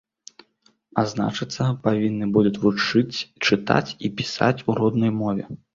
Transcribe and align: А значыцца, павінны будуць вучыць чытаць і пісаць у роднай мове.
А 1.01 1.03
значыцца, 1.11 1.67
павінны 1.85 2.31
будуць 2.39 2.57
вучыць 2.67 3.17
чытаць 3.45 3.89
і 4.07 4.17
пісаць 4.21 4.55
у 4.69 4.83
роднай 4.83 5.19
мове. 5.25 5.45